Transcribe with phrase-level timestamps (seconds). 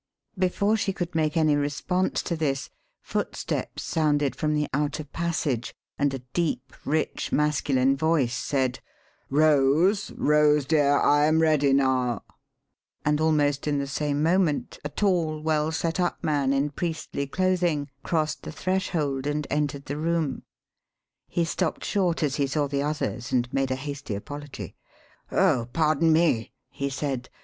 [0.35, 2.71] Before she could make any response to this,
[3.03, 8.79] footsteps sounded from the outer passage, and a deep, rich, masculine voice said,
[9.29, 12.23] "Rose, Rose dear, I am ready now,"
[13.05, 17.87] and almost in the same moment a tall, well set up man in priestly clothing
[18.01, 20.41] crossed the threshold and entered the room.
[21.27, 24.73] He stopped short as he saw the others and made a hasty apology.
[25.31, 27.29] "Oh, pardon me," he said.